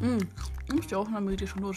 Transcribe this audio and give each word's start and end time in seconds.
Mm, 0.00 0.18
ist 0.76 0.90
die 0.90 0.94
Aufnahme 0.96 1.30
geht 1.30 1.40
hier 1.40 1.48
schon 1.48 1.62
los. 1.62 1.76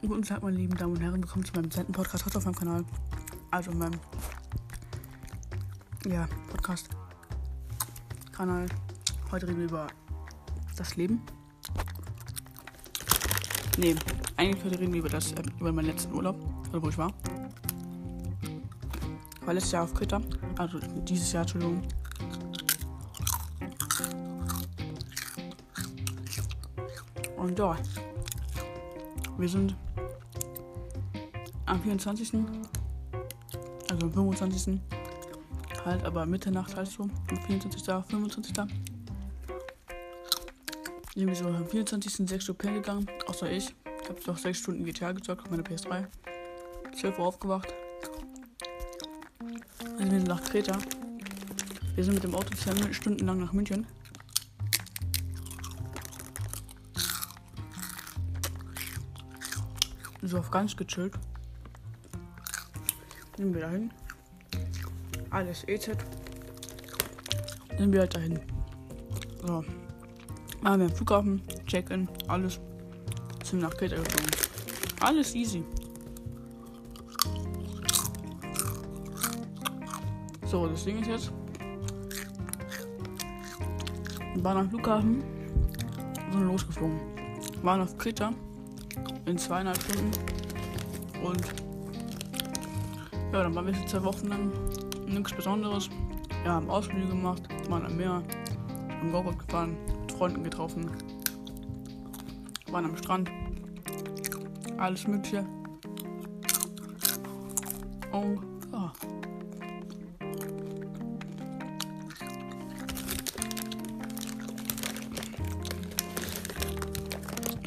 Guten 0.00 0.22
Tag, 0.22 0.42
meine 0.42 0.56
lieben 0.56 0.76
Damen 0.76 0.96
und 0.96 1.00
Herren. 1.00 1.22
Willkommen 1.22 1.44
zu 1.44 1.52
meinem 1.54 1.70
zweiten 1.70 1.92
Podcast 1.92 2.26
heute 2.26 2.38
auf 2.38 2.44
meinem 2.44 2.56
Kanal. 2.56 2.84
Also 3.52 3.70
meinem 3.70 4.00
ja, 6.06 6.26
Podcast 6.50 6.88
Kanal. 8.32 8.66
Heute 9.30 9.46
reden 9.46 9.58
wir 9.58 9.66
über 9.66 9.86
das 10.76 10.96
Leben. 10.96 11.22
Nee, 13.78 13.94
eigentlich 14.36 14.64
heute 14.64 14.80
reden 14.80 14.92
wir 14.92 15.00
über 15.00 15.08
das 15.08 15.30
äh, 15.32 15.42
über 15.60 15.70
meinen 15.70 15.86
letzten 15.86 16.12
Urlaub, 16.12 16.36
oder 16.70 16.82
wo 16.82 16.88
ich 16.88 16.98
war. 16.98 17.12
Ich 19.40 19.46
war 19.46 19.54
letztes 19.54 19.72
Jahr 19.72 19.84
auf 19.84 19.94
Kreta, 19.94 20.20
also 20.58 20.80
dieses 21.04 21.32
Jahr, 21.32 21.42
Entschuldigung. 21.42 21.82
Und 27.44 27.58
ja, 27.58 27.76
wir 29.36 29.48
sind 29.50 29.76
am 31.66 31.78
24. 31.82 32.32
Also 33.90 34.06
am 34.06 34.12
25. 34.14 34.80
Halt, 35.84 36.02
aber 36.04 36.24
Mitternacht 36.24 36.74
halt 36.74 36.88
so. 36.88 37.02
Am 37.02 37.36
24. 37.46 37.82
25. 38.08 38.56
Sind 41.14 41.26
wir 41.28 41.34
so 41.34 41.44
am 41.48 41.68
24. 41.68 42.26
6 42.26 42.48
Uhr 42.48 42.56
pennen 42.56 42.76
gegangen, 42.76 43.06
außer 43.26 43.52
ich. 43.52 43.74
Ich 44.02 44.08
habe 44.08 44.20
noch 44.26 44.38
6 44.38 44.58
Stunden 44.58 44.86
GTA 44.86 45.12
gezockt 45.12 45.42
auf 45.42 45.50
meiner 45.50 45.64
PS3. 45.64 46.06
12 46.98 47.18
Uhr 47.18 47.26
aufgewacht. 47.26 47.74
Dann 49.98 50.10
sind 50.10 50.22
wir 50.22 50.34
nach 50.34 50.42
Kreta. 50.42 50.78
Wir 51.94 52.04
sind 52.04 52.14
mit 52.14 52.24
dem 52.24 52.34
Auto 52.34 52.54
10 52.56 52.94
Stunden 52.94 53.26
lang 53.26 53.38
nach 53.38 53.52
München. 53.52 53.86
So 60.26 60.38
auf 60.38 60.50
ganz 60.50 60.74
gechillt. 60.74 61.12
Nehmen 63.36 63.52
wir 63.52 63.60
dahin. 63.60 63.90
Alles 65.28 65.68
EZ. 65.68 65.90
Nehmen 67.78 67.92
wir 67.92 68.00
halt 68.00 68.14
dahin. 68.14 68.40
So. 69.42 69.62
Machen 70.62 70.80
wir 70.80 70.86
am 70.86 70.94
Flughafen, 70.94 71.42
Check-in, 71.66 72.08
alles. 72.26 72.58
Sind 73.44 73.60
nach 73.60 73.76
Kreta 73.76 73.96
geflogen. 73.96 74.30
Alles 75.00 75.34
easy. 75.34 75.62
So, 80.46 80.66
das 80.68 80.84
Ding 80.84 81.02
ist 81.02 81.08
jetzt. 81.08 81.32
Wir 84.34 84.42
waren 84.42 84.56
am 84.56 84.70
Flughafen, 84.70 85.22
sind 86.32 86.46
losgeflogen. 86.46 86.98
Waren 87.62 87.82
auf 87.82 87.98
Kreta 87.98 88.32
in 89.26 89.38
zweieinhalb 89.38 89.80
Stunden. 89.82 90.10
Und 91.22 91.40
ja, 93.32 93.42
dann 93.42 93.54
waren 93.54 93.66
wir 93.66 93.74
für 93.74 93.86
zwei 93.86 94.04
Wochen 94.04 94.28
lang 94.28 94.52
nichts 95.06 95.32
Besonderes. 95.32 95.90
Wir 96.42 96.52
haben 96.52 96.68
Ausflüge 96.68 97.08
gemacht, 97.08 97.42
waren 97.68 97.86
am 97.86 97.96
Meer, 97.96 98.22
am 99.00 99.10
Go-Boot 99.10 99.38
gefahren, 99.38 99.76
mit 100.02 100.12
Freunden 100.12 100.44
getroffen, 100.44 100.90
waren 102.70 102.84
am 102.84 102.96
Strand, 102.96 103.30
alles 104.76 105.06
Mögliche. 105.06 105.46
Und 108.12 108.40
ja. 108.72 108.92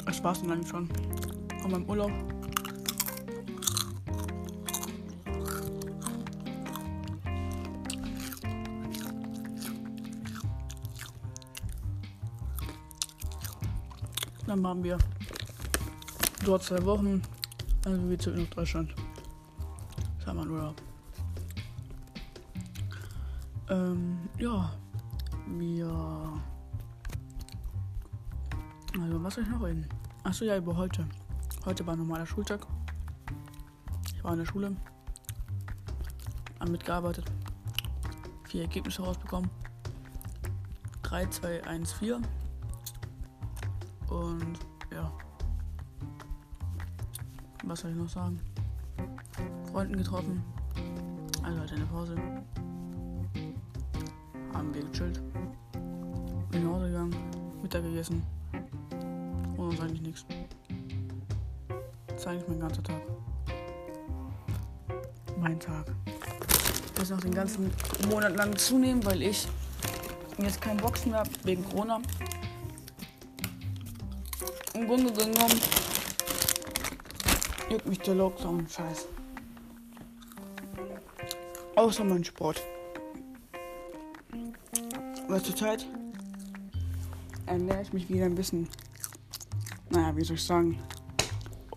Das 0.06 0.24
war's 0.24 0.40
dann 0.40 0.52
eigentlich 0.52 0.68
schon 0.68 0.88
von 1.68 1.80
meinem 1.80 1.90
Urlaub. 1.90 2.12
Dann 14.46 14.62
waren 14.62 14.82
wir 14.82 14.96
dort 16.44 16.62
zwei 16.62 16.82
Wochen, 16.84 17.20
also 17.84 18.08
wir 18.08 18.18
zurück 18.18 18.38
nach 18.38 18.56
Deutschland. 18.56 18.94
Das 20.18 20.26
war 20.26 20.34
mein 20.34 20.48
Urlaub. 20.48 20.76
Ähm, 23.68 24.18
ja, 24.38 24.72
wir. 25.58 25.86
Also, 28.98 29.22
was 29.22 29.34
soll 29.34 29.44
ich 29.44 29.50
noch 29.50 29.62
reden? 29.62 29.86
Achso, 30.24 30.46
ja, 30.46 30.56
über 30.56 30.74
heute. 30.74 31.06
Heute 31.68 31.86
war 31.86 31.92
ein 31.92 31.98
normaler 31.98 32.24
Schultag. 32.24 32.66
Ich 34.14 34.24
war 34.24 34.32
in 34.32 34.38
der 34.38 34.46
Schule. 34.46 34.74
Hab 36.58 36.70
mitgearbeitet. 36.70 37.26
Vier 38.44 38.62
Ergebnisse 38.62 39.02
rausbekommen. 39.02 39.50
3, 41.02 41.26
2, 41.26 41.64
1, 41.64 41.92
4. 41.92 42.22
Und 44.08 44.58
ja. 44.90 45.12
Was 47.64 47.80
soll 47.80 47.90
ich 47.90 47.98
noch 47.98 48.08
sagen? 48.08 48.40
Freunden 49.70 49.98
getroffen. 49.98 50.42
Also 51.42 51.60
halt 51.60 51.72
eine 51.74 51.84
Pause. 51.84 52.16
Haben 54.54 54.72
wir 54.72 54.84
gechillt. 54.84 55.20
Bin 56.50 56.64
nach 56.64 56.72
Hause 56.72 56.86
gegangen. 56.86 57.16
Mittag 57.60 57.82
gegessen. 57.82 58.22
Und 59.58 59.68
uns 59.68 59.80
eigentlich 59.80 60.00
nichts. 60.00 60.24
Das 62.18 62.26
ist 62.26 62.32
eigentlich 62.32 62.48
mein 62.48 62.58
ganzer 62.58 62.82
Tag. 62.82 63.00
Mein 65.38 65.60
Tag. 65.60 65.86
Ich 66.04 66.98
muss 66.98 67.10
noch 67.10 67.20
den 67.20 67.32
ganzen 67.32 67.70
Monat 68.08 68.34
lang 68.34 68.56
zunehmen, 68.56 69.04
weil 69.04 69.22
ich 69.22 69.46
jetzt 70.38 70.60
keinen 70.60 70.78
Boxen 70.78 71.12
mehr 71.12 71.20
habe 71.20 71.30
wegen 71.44 71.64
Corona. 71.64 72.00
Im 74.74 74.88
Grunde 74.88 75.12
genommen 75.12 75.60
juckt 77.70 77.86
mich 77.86 78.00
der 78.00 78.16
Lockdown 78.16 78.66
scheiß. 78.68 79.06
Außer 81.76 82.02
mein 82.02 82.24
Sport. 82.24 82.60
Aber 85.28 85.40
zurzeit 85.40 85.86
ernähre 87.46 87.82
ich 87.82 87.92
mich 87.92 88.08
wieder 88.08 88.24
ein 88.24 88.34
bisschen, 88.34 88.68
naja, 89.90 90.16
wie 90.16 90.24
soll 90.24 90.34
ich 90.34 90.42
sagen, 90.42 90.80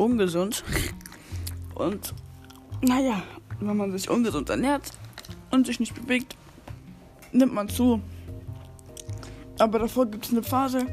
ungesund. 0.02 0.64
Und 1.76 2.14
naja, 2.82 3.24
wenn 3.60 3.78
man 3.78 3.92
sich 3.92 4.10
ungesund 4.10 4.50
ernährt 4.50 4.92
und 5.52 5.68
sich 5.68 5.80
nicht 5.80 5.96
bewegt, 5.96 6.36
nimmt 7.32 7.54
man 7.54 7.70
zu. 7.70 8.02
Aber 9.60 9.80
davor 9.80 10.08
gibt 10.08 10.26
es 10.26 10.32
eine 10.32 10.44
Phase, 10.44 10.88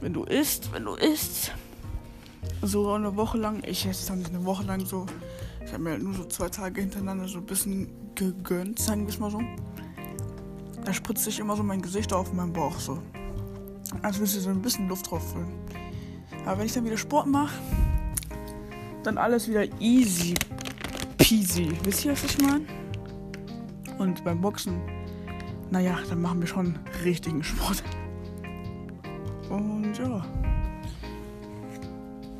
wenn 0.00 0.12
du 0.12 0.24
isst, 0.24 0.72
wenn 0.72 0.84
du 0.84 0.94
isst, 0.94 1.52
so 2.62 2.92
eine 2.92 3.14
Woche 3.16 3.38
lang, 3.38 3.62
ich 3.66 3.86
esse 3.86 4.08
dann 4.08 4.24
eine 4.24 4.44
Woche 4.44 4.64
lang 4.64 4.84
so, 4.84 5.06
ich 5.64 5.72
habe 5.72 5.82
mir 5.82 5.90
halt 5.90 6.02
nur 6.02 6.14
so 6.14 6.24
zwei 6.24 6.48
Tage 6.48 6.80
hintereinander 6.80 7.28
so 7.28 7.38
ein 7.38 7.46
bisschen 7.46 7.88
gegönnt, 8.14 8.78
sagen 8.78 9.02
wir 9.02 9.10
es 9.10 9.18
mal 9.18 9.30
so. 9.30 9.40
Da 10.84 10.92
spritzt 10.94 11.24
sich 11.24 11.38
immer 11.38 11.56
so 11.56 11.62
mein 11.62 11.82
Gesicht 11.82 12.12
auf 12.12 12.32
meinen 12.32 12.52
Bauch 12.52 12.78
so. 12.78 12.98
Als 14.02 14.18
würde 14.18 14.30
ich 14.30 14.40
so 14.40 14.50
ein 14.50 14.62
bisschen 14.62 14.88
Luft 14.88 15.10
drauf 15.10 15.32
füllen. 15.32 15.52
Aber 16.46 16.58
wenn 16.58 16.66
ich 16.66 16.72
dann 16.72 16.84
wieder 16.84 16.96
Sport 16.96 17.26
mache, 17.26 17.54
dann 19.02 19.18
alles 19.18 19.48
wieder 19.48 19.64
easy 19.80 20.34
peasy. 21.30 21.70
Wisst 21.84 22.04
ihr, 22.04 22.12
was 22.12 22.24
ich 22.24 22.38
meine? 22.42 22.64
Und 23.98 24.24
beim 24.24 24.40
Boxen, 24.40 24.80
naja, 25.70 25.98
dann 26.08 26.22
machen 26.22 26.40
wir 26.40 26.48
schon 26.48 26.76
richtigen 27.04 27.42
Sport. 27.42 27.84
Und 29.48 29.96
ja. 29.96 30.24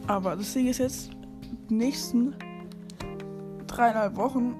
Aber 0.08 0.34
das 0.34 0.52
Ding 0.52 0.66
ist 0.66 0.78
jetzt, 0.78 1.10
die 1.68 1.74
nächsten 1.74 2.34
dreieinhalb 3.68 4.16
Wochen 4.16 4.56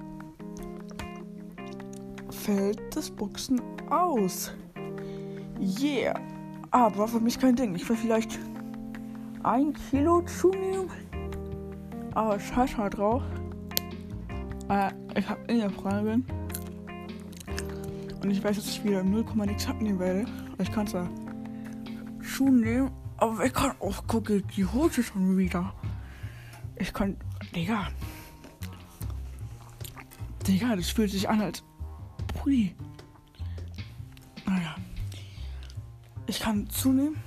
fällt 2.29 2.79
das 2.95 3.09
Boxen 3.09 3.61
aus. 3.89 4.53
Yeah. 5.59 6.17
Aber 6.71 7.07
für 7.09 7.19
mich 7.19 7.37
kein 7.37 7.57
Ding. 7.57 7.75
Ich 7.75 7.87
will 7.89 7.97
vielleicht 7.97 8.39
ein 9.43 9.73
Kilo 9.89 10.21
zunehmen. 10.21 10.89
Aber 12.13 12.39
scheiß 12.39 12.77
mal 12.77 12.89
drauf. 12.89 13.23
Äh, 14.69 14.91
ich 15.15 15.27
hab 15.27 15.49
in 15.49 15.59
der 15.59 15.69
Frage. 15.69 16.21
Und 18.21 18.29
ich 18.29 18.43
weiß, 18.43 18.55
dass 18.57 18.67
ich 18.67 18.83
wieder 18.83 19.01
im 19.01 19.11
0, 19.11 19.25
nichts 19.45 19.67
abnehmen 19.67 19.99
werde. 19.99 20.25
Ich 20.59 20.71
kann 20.71 20.85
zwar 20.85 21.09
Schuhe 22.21 22.51
nehmen, 22.51 22.91
aber 23.17 23.45
ich 23.45 23.53
kann 23.53 23.71
auch 23.79 24.05
gucken, 24.07 24.43
die 24.55 24.65
Hose 24.65 25.03
schon 25.03 25.37
wieder. 25.37 25.73
Ich 26.75 26.93
kann. 26.93 27.17
Digga. 27.55 27.89
Digga, 30.47 30.75
das 30.75 30.89
fühlt 30.89 31.11
sich 31.11 31.27
an 31.27 31.41
als. 31.41 31.63
Pui. 32.27 32.75
Naja. 34.45 34.75
Ich 36.27 36.39
kann 36.39 36.69
zunehmen. 36.69 37.17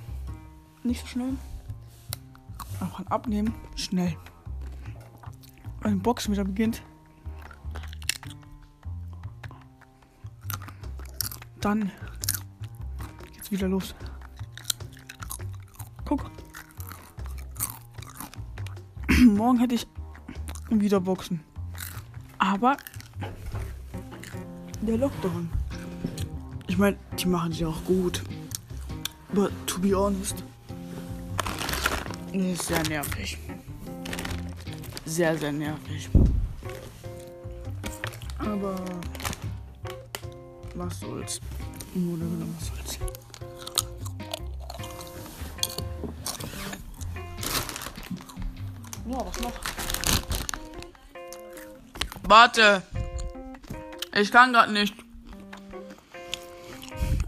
nicht 0.83 1.01
so 1.01 1.07
schnell. 1.07 1.33
Aber 2.79 2.91
beim 2.97 3.07
Abnehmen 3.07 3.53
schnell. 3.75 4.15
Wenn 5.85 5.99
Boxen 5.99 6.33
wieder 6.33 6.43
beginnt, 6.43 6.81
dann 11.61 11.91
geht's 13.31 13.51
wieder 13.51 13.67
los. 13.67 13.93
Guck. 16.03 16.31
Morgen 19.27 19.59
hätte 19.59 19.75
ich 19.75 19.87
wieder 20.71 20.99
Boxen. 20.99 21.43
Aber 22.39 22.77
der 24.81 24.97
Lockdown. 24.97 25.51
Ich 26.65 26.79
meine, 26.79 26.97
die 27.19 27.27
machen 27.27 27.51
sich 27.51 27.63
auch 27.63 27.85
gut. 27.85 28.23
Aber 29.31 29.51
to 29.67 29.79
be 29.79 29.95
honest, 29.95 30.43
ist 32.33 32.63
sehr 32.63 32.81
nervig. 32.89 33.37
Sehr, 35.05 35.37
sehr 35.37 35.51
nervig. 35.51 36.09
Aber 38.39 38.75
was 40.73 40.99
soll's? 40.99 41.39
Genau, 41.93 42.17
was 42.57 42.67
soll's? 42.67 42.99
Ja, 49.07 49.25
was 49.25 49.39
noch? 49.41 49.53
Warte! 52.23 52.81
Ich 54.13 54.31
kann 54.31 54.51
gerade 54.51 54.73
nicht. 54.73 54.95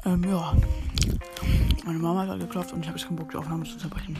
Ähm, 0.03 0.23
ja. 0.23 0.55
Meine 1.85 1.99
Mama 1.99 2.25
hat 2.27 2.39
geklopft 2.39 2.73
und 2.73 2.81
ich 2.81 2.87
habe 2.87 2.97
jetzt 2.97 3.07
keinen 3.07 3.17
Bock, 3.17 3.29
die 3.31 3.37
Aufnahme 3.37 3.63
zu 3.65 3.77
zerbrechen. 3.77 4.17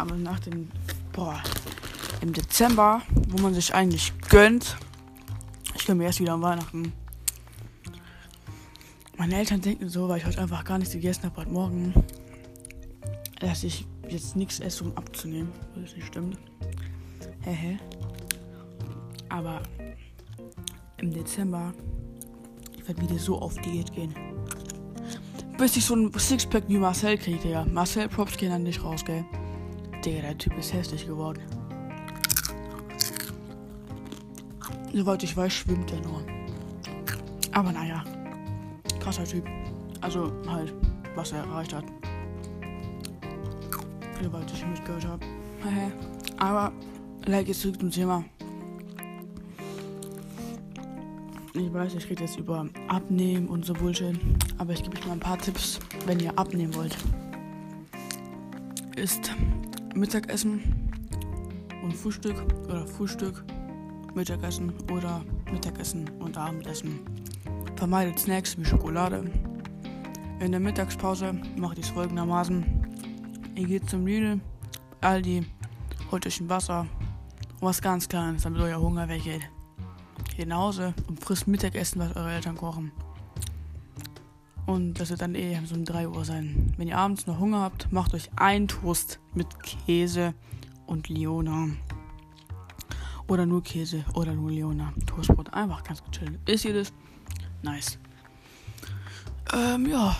Aber 0.00 0.14
nach 0.14 0.40
dem, 0.40 0.70
boah, 1.12 1.42
im 2.22 2.32
Dezember, 2.32 3.02
wo 3.28 3.42
man 3.42 3.52
sich 3.52 3.74
eigentlich 3.74 4.14
gönnt, 4.30 4.78
ich 5.74 5.84
gönne 5.84 5.98
mir 5.98 6.04
erst 6.04 6.20
wieder 6.20 6.32
an 6.32 6.40
Weihnachten. 6.40 6.94
Meine 9.18 9.36
Eltern 9.36 9.60
denken 9.60 9.90
so, 9.90 10.08
weil 10.08 10.16
ich 10.16 10.24
heute 10.24 10.40
einfach 10.40 10.64
gar 10.64 10.78
nichts 10.78 10.94
gegessen 10.94 11.24
habe 11.24 11.36
heute 11.36 11.50
Morgen, 11.50 11.92
dass 13.40 13.62
ich 13.62 13.86
jetzt 14.08 14.36
nichts 14.36 14.60
esse, 14.60 14.84
um 14.84 14.96
abzunehmen. 14.96 15.52
Was 15.74 15.94
nicht 15.94 16.06
stimmt. 16.06 16.38
Hehe. 17.42 17.78
Aber 19.28 19.60
im 20.96 21.12
Dezember, 21.12 21.74
ich 22.74 22.88
werde 22.88 23.02
wieder 23.02 23.18
so 23.18 23.38
auf 23.38 23.54
Diät 23.56 23.92
gehen. 23.92 24.14
Bis 25.58 25.76
ich 25.76 25.84
so 25.84 25.94
ein 25.94 26.10
Sixpack 26.18 26.64
wie 26.68 26.78
Marcel 26.78 27.18
kriege, 27.18 27.38
Digga. 27.38 27.66
Marcel 27.66 28.08
Props 28.08 28.38
gehen 28.38 28.48
dann 28.48 28.62
nicht 28.62 28.82
raus, 28.82 29.04
gell? 29.04 29.26
Digga, 30.04 30.20
der 30.22 30.38
Typ 30.38 30.56
ist 30.58 30.72
hässlich 30.72 31.06
geworden. 31.06 31.42
Soweit 34.92 35.22
ich 35.22 35.36
weiß, 35.36 35.52
schwimmt 35.52 35.92
er 35.92 36.00
nur. 36.00 36.22
Aber 37.52 37.72
naja, 37.72 38.02
krasser 38.98 39.24
Typ. 39.24 39.44
Also 40.00 40.32
halt, 40.48 40.72
was 41.14 41.32
er 41.32 41.40
erreicht 41.40 41.74
hat. 41.74 41.84
Soweit 44.22 44.50
ich 44.52 44.66
mitgehört 44.66 45.06
habe. 45.06 45.24
Aber, 46.38 46.72
like 47.26 47.48
jetzt 47.48 47.60
zurück 47.60 47.78
zum 47.78 47.90
Thema. 47.90 48.24
Ich 51.52 51.72
weiß, 51.72 51.94
ich 51.94 52.08
rede 52.08 52.24
jetzt 52.24 52.38
über 52.38 52.66
Abnehmen 52.88 53.48
und 53.48 53.64
so 53.64 53.74
Bullshit. 53.74 54.18
Aber 54.58 54.72
ich 54.72 54.82
gebe 54.82 54.96
euch 54.96 55.06
mal 55.06 55.12
ein 55.12 55.20
paar 55.20 55.38
Tipps, 55.38 55.78
wenn 56.06 56.20
ihr 56.20 56.36
abnehmen 56.38 56.74
wollt. 56.74 56.96
Ist 58.96 59.30
Mittagessen 59.94 60.90
und 61.82 61.94
Frühstück 61.94 62.36
oder 62.64 62.86
Frühstück, 62.86 63.44
Mittagessen 64.14 64.72
oder 64.90 65.24
Mittagessen 65.52 66.08
und 66.18 66.36
Abendessen. 66.36 67.00
Vermeidet 67.76 68.18
Snacks 68.18 68.58
wie 68.58 68.64
Schokolade. 68.64 69.30
In 70.40 70.52
der 70.52 70.60
Mittagspause 70.60 71.34
macht 71.56 71.78
ihr 71.78 71.84
es 71.84 71.90
folgendermaßen. 71.90 72.64
Ihr 73.54 73.66
geht 73.66 73.88
zum 73.88 74.06
Lidl, 74.06 74.40
Aldi, 75.00 75.44
holt 76.10 76.26
euch 76.26 76.40
ein 76.40 76.48
Wasser 76.48 76.86
und 77.60 77.62
was 77.62 77.82
ganz 77.82 78.08
Kleines, 78.08 78.42
damit 78.42 78.60
euer 78.60 78.80
Hunger 78.80 79.08
weggeht 79.08 79.42
geht 80.40 80.48
nach 80.48 80.56
Hause 80.56 80.94
und 81.06 81.22
frisst 81.22 81.46
Mittagessen, 81.46 82.00
was 82.00 82.16
eure 82.16 82.32
Eltern 82.32 82.56
kochen. 82.56 82.92
Und 84.70 85.00
das 85.00 85.10
wird 85.10 85.20
dann 85.20 85.34
eh 85.34 85.58
so 85.64 85.74
um 85.74 85.84
3 85.84 86.06
Uhr 86.06 86.24
sein. 86.24 86.72
Wenn 86.76 86.86
ihr 86.86 86.96
abends 86.96 87.26
noch 87.26 87.40
Hunger 87.40 87.58
habt, 87.58 87.90
macht 87.90 88.14
euch 88.14 88.30
einen 88.36 88.68
Toast 88.68 89.18
mit 89.34 89.48
Käse 89.64 90.32
und 90.86 91.08
Leona. 91.08 91.70
Oder 93.26 93.46
nur 93.46 93.64
Käse 93.64 94.04
oder 94.14 94.32
nur 94.32 94.52
Leona. 94.52 94.92
Toastbrot. 95.06 95.52
Einfach 95.52 95.82
ganz 95.82 96.04
gechillt. 96.04 96.38
Ist 96.48 96.64
ihr 96.64 96.74
das? 96.74 96.92
Nice. 97.62 97.98
Ähm, 99.52 99.86
ja. 99.86 100.16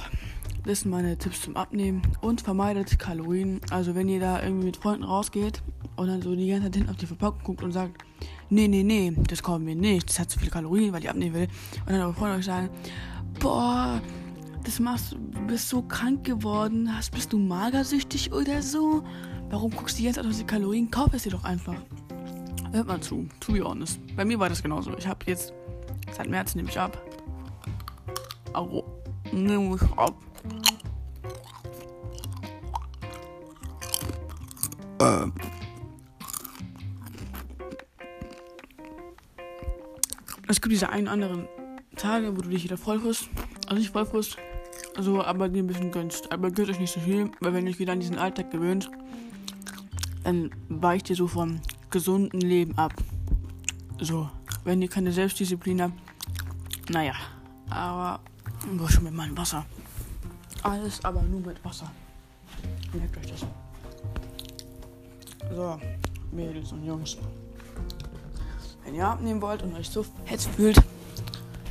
Das 0.65 0.81
sind 0.81 0.91
meine 0.91 1.17
Tipps 1.17 1.43
zum 1.43 1.57
Abnehmen. 1.57 2.03
Und 2.21 2.41
vermeidet 2.41 2.99
Kalorien. 2.99 3.61
Also 3.71 3.95
wenn 3.95 4.09
ihr 4.09 4.19
da 4.19 4.43
irgendwie 4.43 4.67
mit 4.67 4.79
Freunden 4.79 5.05
rausgeht 5.05 5.63
und 5.95 6.09
dann 6.09 6.23
so 6.23 6.35
die 6.35 6.49
ganze 6.49 6.65
Zeit 6.65 6.75
hinten 6.75 6.91
auf 6.91 6.97
die 6.97 7.07
Verpackung 7.07 7.45
guckt 7.45 7.63
und 7.63 7.71
sagt, 7.71 8.03
nee, 8.49 8.67
nee, 8.67 8.83
nee, 8.83 9.13
das 9.29 9.45
kommt 9.45 9.65
mir 9.65 9.77
nicht, 9.77 10.09
das 10.09 10.19
hat 10.19 10.29
zu 10.29 10.41
viele 10.41 10.51
Kalorien, 10.51 10.93
weil 10.93 11.03
ich 11.03 11.09
abnehmen 11.09 11.35
will. 11.37 11.49
Und 11.87 11.93
dann 11.93 12.01
eure 12.01 12.15
Freunde 12.15 12.39
euch 12.39 12.47
sagen, 12.47 12.69
boah, 13.39 14.01
das 14.71 14.79
machst 14.79 15.11
du 15.11 15.47
bist 15.49 15.69
so 15.69 15.83
krank 15.83 16.23
geworden, 16.23 16.97
hast, 16.97 17.11
bist 17.11 17.33
du 17.33 17.39
magersüchtig 17.39 18.33
oder 18.33 18.63
so? 18.63 19.03
Warum 19.49 19.73
guckst 19.73 19.99
du 19.99 20.05
jetzt 20.05 20.17
auf 20.17 20.27
die 20.31 20.45
Kalorien? 20.45 20.89
Kauf 20.89 21.13
es 21.13 21.25
dir 21.25 21.33
doch 21.33 21.43
einfach. 21.43 21.75
Hört 22.71 22.87
mal 22.87 23.01
zu, 23.01 23.27
to 23.41 23.53
be 23.53 23.65
honest. 23.65 23.99
Bei 24.15 24.25
mir 24.25 24.39
war 24.39 24.49
das 24.49 24.63
genauso. 24.63 24.97
Ich 24.97 25.09
habe 25.09 25.27
jetzt, 25.27 25.53
seit 26.13 26.29
März 26.29 26.55
nehme 26.55 26.69
ich 26.69 26.79
ab. 26.79 27.03
Au, 28.53 28.85
nehme 29.33 29.75
ich 29.75 29.99
ab. 29.99 30.15
Ähm. 35.01 35.33
Es 40.47 40.61
gibt 40.61 40.73
diese 40.73 40.91
einen 40.91 41.09
anderen 41.09 41.49
Tage, 41.97 42.37
wo 42.37 42.41
du 42.43 42.51
dich 42.51 42.63
wieder 42.63 42.79
voll 42.79 43.01
frisst. 43.01 43.29
Also 43.67 43.81
nicht 43.81 43.91
voll 43.91 44.07
also 45.01 45.25
aber 45.25 45.49
dir 45.49 45.63
ein 45.63 45.67
bisschen 45.67 45.91
gönnst. 45.91 46.31
Aber 46.31 46.51
gönnt 46.51 46.69
euch 46.69 46.79
nicht 46.79 46.93
so 46.93 47.01
viel, 47.01 47.31
weil 47.41 47.55
wenn 47.55 47.67
ihr 47.67 47.73
euch 47.73 47.79
wieder 47.79 47.95
an 47.95 48.01
diesen 48.01 48.19
Alltag 48.19 48.51
gewöhnt, 48.51 48.91
dann 50.25 50.51
weicht 50.69 51.09
ihr 51.09 51.17
so 51.17 51.27
vom 51.27 51.59
gesunden 51.89 52.43
Leben 52.43 52.77
ab. 52.77 52.93
So, 53.99 54.29
wenn 54.65 54.83
ihr 54.83 54.89
keine 54.89 55.11
Selbstdisziplin 55.11 55.81
habt, 55.81 55.95
naja, 56.91 57.15
aber 57.71 58.21
wo 58.73 58.87
schon 58.89 59.05
mit 59.05 59.15
meinem 59.15 59.37
Wasser. 59.39 59.65
Alles 60.63 61.03
aber 61.03 61.23
nur 61.23 61.41
mit 61.41 61.65
Wasser. 61.65 61.91
Merkt 62.93 63.17
euch 63.17 63.33
das. 63.33 63.47
So, 65.57 65.81
Mädels 66.31 66.73
und 66.73 66.85
Jungs. 66.85 67.17
Wenn 68.85 68.95
ihr 68.95 69.07
abnehmen 69.07 69.41
wollt 69.41 69.63
und 69.63 69.75
euch 69.77 69.89
so 69.89 70.05
fett 70.27 70.43
fühlt, 70.43 70.83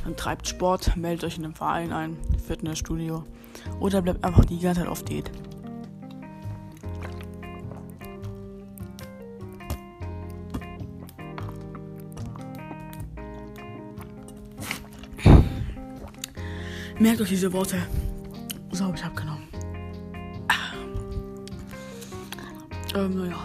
dann 0.02 0.16
treibt 0.16 0.48
Sport, 0.48 0.96
meldet 0.96 1.24
euch 1.24 1.38
in 1.38 1.44
einem 1.44 1.54
Verein 1.54 1.92
ein, 1.92 2.16
Fitnessstudio 2.50 3.22
oder 3.78 4.02
bleibt 4.02 4.24
einfach 4.24 4.44
die 4.44 4.58
ganze 4.58 4.80
Zeit 4.80 4.90
auf 4.90 5.04
Diät. 5.04 5.30
Merkt 16.98 17.20
euch 17.20 17.28
diese 17.28 17.52
Worte. 17.52 17.76
So 18.72 18.92
ich 18.92 19.04
abgenommen. 19.04 19.44
Ähm, 22.96 23.14
naja. 23.16 23.36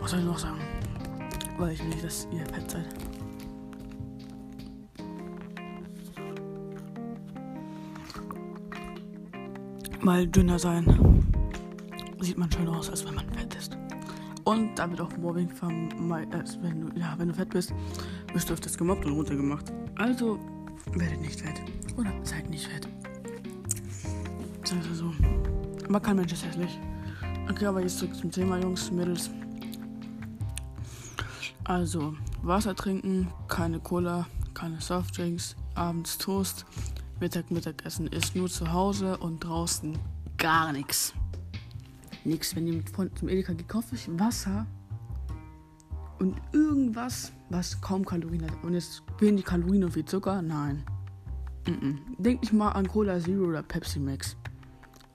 Was 0.00 0.12
soll 0.12 0.20
ich 0.20 0.24
noch 0.24 0.38
sagen? 0.38 0.60
Weil 1.58 1.72
ich 1.72 1.80
will 1.80 1.88
nicht, 1.88 2.02
dass 2.02 2.26
ihr 2.32 2.46
fett 2.46 2.70
seid. 2.70 2.99
Mal 10.02 10.26
dünner 10.26 10.58
sein. 10.58 10.86
Sieht 12.20 12.38
man 12.38 12.50
schön 12.50 12.68
aus, 12.68 12.88
als 12.88 13.04
wenn 13.04 13.14
man 13.14 13.28
fett 13.30 13.54
ist. 13.54 13.76
Und 14.44 14.74
damit 14.76 14.98
auch 15.00 15.14
Mobbing 15.18 15.50
vermeiden. 15.50 16.32
Äh, 16.32 16.44
wenn 16.62 16.80
du, 16.80 16.98
ja, 16.98 17.14
wenn 17.18 17.28
du 17.28 17.34
fett 17.34 17.50
bist, 17.50 17.74
wirst 18.32 18.48
du 18.48 18.54
öfters 18.54 18.78
gemobbt 18.78 19.04
und 19.04 19.12
runtergemacht. 19.12 19.70
Also 19.96 20.38
werdet 20.92 21.20
nicht 21.20 21.40
fett. 21.40 21.60
Oder 21.98 22.12
seid 22.22 22.48
nicht 22.48 22.66
fett. 22.66 22.88
Sagen 24.64 24.82
wir 24.88 24.94
so. 24.94 25.12
Aber 25.88 26.00
kein 26.00 26.16
Mensch 26.16 26.32
ist 26.32 26.46
hässlich. 26.46 26.78
Okay, 27.50 27.66
aber 27.66 27.82
jetzt 27.82 27.98
zurück 27.98 28.16
zum 28.16 28.30
Thema, 28.30 28.58
Jungs, 28.58 28.90
Mädels. 28.90 29.30
Also, 31.64 32.14
Wasser 32.42 32.74
trinken, 32.74 33.28
keine 33.48 33.80
Cola, 33.80 34.26
keine 34.54 34.80
Softdrinks, 34.80 35.56
abends 35.74 36.16
Toast, 36.16 36.64
Mittag, 37.20 37.50
Mittagessen 37.50 38.06
ist 38.06 38.34
nur 38.34 38.48
zu 38.48 38.72
Hause 38.72 39.18
und 39.18 39.40
draußen 39.40 39.98
gar 40.38 40.72
nichts. 40.72 41.12
Nix, 42.24 42.56
wenn 42.56 42.66
ihr 42.66 42.72
mit 42.72 42.88
Freunden 42.88 43.14
zum 43.14 43.28
Edeka 43.28 43.52
geht, 43.52 43.68
kauft 43.68 43.92
euch 43.92 44.08
Wasser 44.18 44.66
und 46.18 46.40
irgendwas, 46.52 47.30
was 47.50 47.78
kaum 47.82 48.06
Kalorien 48.06 48.44
hat. 48.44 48.64
Und 48.64 48.72
jetzt 48.72 49.02
fehlen 49.18 49.36
die 49.36 49.42
Kalorien 49.42 49.84
und 49.84 49.92
viel 49.92 50.04
Zucker? 50.06 50.40
Nein. 50.40 50.82
Mm 51.66 51.70
-mm. 51.70 51.98
Denkt 52.16 52.42
nicht 52.42 52.54
mal 52.54 52.70
an 52.70 52.88
Cola 52.88 53.20
Zero 53.20 53.44
oder 53.44 53.62
Pepsi 53.62 53.98
Max. 53.98 54.36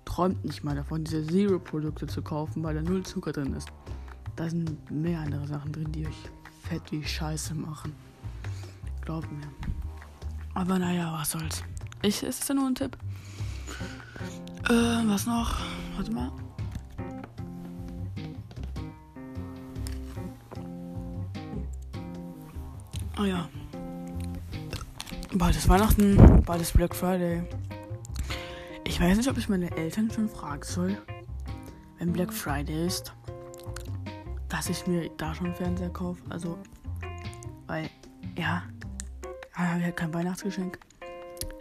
Träumt 0.05 0.45
nicht 0.45 0.63
mal 0.63 0.75
davon, 0.75 1.03
diese 1.03 1.25
Zero-Produkte 1.25 2.05
zu 2.05 2.21
kaufen, 2.21 2.61
weil 2.61 2.75
da 2.75 2.81
null 2.83 3.03
Zucker 3.03 3.31
drin 3.31 3.53
ist. 3.53 3.69
Da 4.35 4.47
sind 4.47 4.91
mehr 4.91 5.21
andere 5.21 5.47
Sachen 5.47 5.71
drin, 5.71 5.91
die 5.91 6.05
euch 6.05 6.29
fett 6.61 6.91
wie 6.91 7.03
Scheiße 7.03 7.55
machen. 7.55 7.93
Glaubt 9.01 9.31
mir. 9.31 9.47
Aber 10.53 10.77
naja, 10.77 11.11
was 11.13 11.31
soll's. 11.31 11.63
Ich, 12.05 12.21
ist 12.21 12.43
es 12.43 12.47
ja 12.47 12.53
nur 12.53 12.67
ein 12.67 12.75
Tipp. 12.75 12.95
Äh, 14.69 15.07
was 15.07 15.25
noch? 15.25 15.57
Warte 15.95 16.11
mal. 16.11 16.31
Oh 23.19 23.23
ja. 23.23 23.49
Bald 25.33 25.55
ist 25.55 25.67
Weihnachten, 25.67 26.43
bald 26.45 26.61
ist 26.61 26.73
Black 26.73 26.95
Friday. 26.95 27.41
Ich 28.83 29.01
weiß 29.01 29.17
nicht, 29.17 29.27
ob 29.27 29.39
ich 29.39 29.49
meine 29.49 29.75
Eltern 29.75 30.11
schon 30.11 30.29
fragen 30.29 30.61
soll, 30.61 30.95
wenn 31.97 32.13
Black 32.13 32.31
Friday 32.31 32.85
ist, 32.85 33.13
dass 34.47 34.69
ich 34.69 34.85
mir 34.85 35.09
da 35.17 35.33
schon 35.33 35.47
einen 35.47 35.55
Fernseher 35.55 35.89
kaufe. 35.89 36.21
Also, 36.29 36.59
weil, 37.65 37.89
ja, 38.37 38.61
habe 39.53 39.79
ich 39.79 39.85
halt 39.85 39.97
kein 39.97 40.13
Weihnachtsgeschenk. 40.13 40.77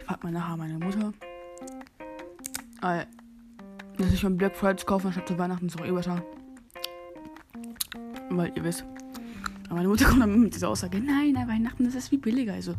Ich 0.05 0.07
frage 0.07 0.27
mal 0.27 0.33
nachher 0.33 0.55
meine 0.55 0.77
Mutter. 0.77 1.13
Weil, 2.79 3.07
dass 3.97 4.13
ich 4.13 4.21
mir 4.21 4.29
Black 4.29 4.55
Friday 4.55 4.85
kaufe, 4.85 5.07
anstatt 5.07 5.27
zu 5.27 5.35
Weihnachten 5.35 5.65
ist 5.65 5.81
auch 5.81 5.83
eh 5.83 5.91
besser. 5.91 6.23
Weil 8.29 8.51
ihr 8.55 8.63
wisst, 8.63 8.85
aber 9.65 9.77
meine 9.77 9.87
Mutter 9.87 10.05
kommt 10.09 10.21
dann 10.21 10.39
mit 10.39 10.53
dieser 10.53 10.69
Aussage, 10.69 10.99
nein, 10.99 11.31
nein, 11.33 11.47
Weihnachten 11.47 11.87
ist 11.87 11.95
es 11.95 12.09
viel 12.09 12.19
billiger. 12.19 12.53
Also, 12.53 12.75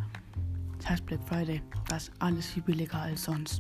das 0.79 0.91
heißt 0.91 1.07
Black 1.07 1.19
Friday, 1.27 1.63
das 1.89 2.05
ist 2.05 2.13
alles 2.21 2.47
viel 2.47 2.63
billiger 2.63 2.99
als 2.99 3.25
sonst. 3.25 3.59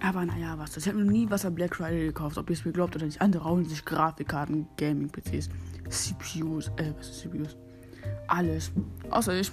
Aber 0.00 0.24
naja, 0.24 0.56
was. 0.56 0.74
Ich 0.78 0.88
habe 0.88 1.04
noch 1.04 1.12
nie 1.12 1.28
was 1.28 1.44
am 1.44 1.54
Black 1.54 1.76
Friday 1.76 2.06
gekauft, 2.06 2.38
ob 2.38 2.48
ihr 2.48 2.54
es 2.54 2.64
mir 2.64 2.72
glaubt 2.72 2.96
oder 2.96 3.04
nicht. 3.04 3.20
Andere 3.20 3.44
hauen 3.44 3.66
sich 3.66 3.84
Grafikkarten, 3.84 4.66
Gaming-PCs, 4.78 5.50
CPUs, 5.90 6.68
äh, 6.76 6.94
was 6.96 7.10
ist 7.10 7.20
CPUs? 7.20 7.58
Alles. 8.26 8.72
Außer 9.10 9.38
ich. 9.38 9.52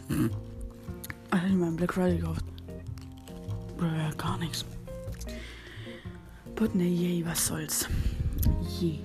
Habe 1.30 1.46
ich 1.48 1.54
am 1.62 1.76
Black 1.76 1.94
Friday 1.94 2.18
gekauft? 2.18 2.46
Bruh, 3.82 4.16
gar 4.16 4.38
nichts. 4.38 4.64
But 6.56 6.76
ne, 6.76 6.88
yay, 6.88 7.26
was 7.26 7.48
soll's. 7.48 7.88
Je. 8.80 9.00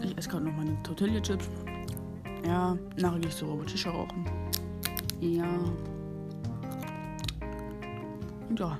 Ich 0.00 0.16
esse 0.16 0.28
gerade 0.28 0.44
noch 0.44 0.52
meine 0.52 0.80
Tortilla-Chips. 0.84 1.48
Ja, 2.46 2.78
nachher 2.96 3.18
gehe 3.18 3.28
ich 3.28 3.42
Robert 3.42 3.68
Shisha 3.68 3.90
rauchen. 3.90 4.24
Ja. 5.18 5.44
Und 8.48 8.60
ja. 8.60 8.78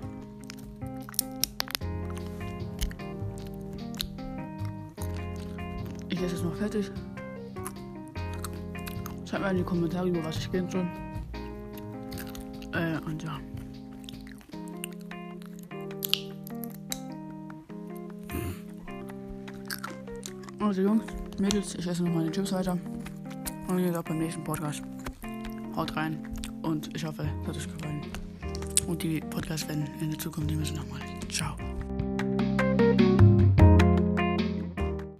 Ich 6.09 6.23
esse 6.23 6.37
jetzt 6.37 6.45
noch 6.45 6.55
fertig. 6.55 6.93
Schreibt 9.29 9.43
mal 9.43 9.51
in 9.51 9.57
die 9.57 9.65
Kommentare, 9.65 10.09
über 10.09 10.23
was 10.25 10.39
ich 10.39 10.53
gehen 10.53 10.71
soll. 10.71 10.87
Äh, 12.75 13.01
und 13.05 13.25
ja. 13.25 13.41
Also 20.67 20.83
Jungs, 20.83 21.05
Mädels, 21.39 21.77
ich 21.77 21.87
esse 21.87 22.03
noch 22.03 22.13
meine 22.13 22.29
Chips 22.33 22.51
weiter. 22.51 22.77
Und 23.69 23.87
uns 23.87 23.97
auch 23.97 24.03
beim 24.03 24.19
nächsten 24.19 24.43
Podcast. 24.43 24.83
Haut 25.77 25.95
rein 25.95 26.19
und 26.63 26.91
ich 26.97 27.05
hoffe, 27.05 27.23
es 27.43 27.49
hat 27.49 27.57
euch 27.57 27.73
gefallen. 27.73 28.03
Und 28.89 29.01
die 29.01 29.21
Podcasts 29.21 29.69
werden 29.69 29.89
in 30.01 30.11
der 30.11 30.19
Zukunft 30.19 30.51
mehr 30.51 30.65
so 30.65 30.75
nochmal. 30.75 31.01
Ciao. 31.31 31.55